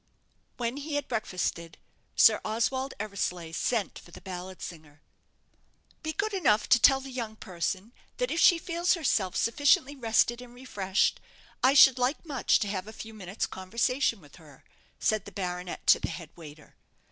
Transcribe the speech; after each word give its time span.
When 0.57 0.77
he 0.77 0.95
had 0.95 1.07
breakfasted, 1.07 1.77
Sir 2.15 2.41
Oswald 2.43 2.95
Eversleigh 2.99 3.51
sent 3.53 3.99
for 3.99 4.09
the 4.09 4.19
ballad 4.19 4.59
singer. 4.59 5.03
"Be 6.01 6.11
good 6.11 6.33
enough 6.33 6.67
to 6.69 6.79
tell 6.79 6.99
the 7.01 7.11
young 7.11 7.35
person 7.35 7.93
that 8.17 8.31
if 8.31 8.39
she 8.39 8.57
feels 8.57 8.95
herself 8.95 9.35
sufficiently 9.35 9.95
rested 9.95 10.41
and 10.41 10.55
refreshed, 10.55 11.19
I 11.63 11.75
should 11.75 11.99
like 11.99 12.25
much 12.25 12.57
to 12.61 12.67
have 12.67 12.87
a 12.87 12.93
few 12.93 13.13
minutes' 13.13 13.45
conversation 13.45 14.19
with 14.21 14.37
her," 14.37 14.63
said 14.97 15.25
the 15.25 15.31
baronet 15.31 15.85
to 15.85 15.99
the 15.99 16.09
head 16.09 16.31
waiter. 16.35 16.77